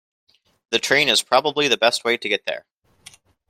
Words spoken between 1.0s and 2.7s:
is probably the best way to get there.